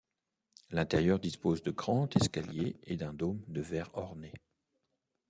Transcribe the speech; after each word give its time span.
L'intérieur 0.71 1.19
dispose 1.19 1.61
de 1.61 1.69
grands 1.69 2.09
escaliers 2.19 2.79
et 2.85 2.97
d'un 2.97 3.13
dôme 3.13 3.43
de 3.47 3.61
verre 3.61 3.91
orné. 3.93 4.33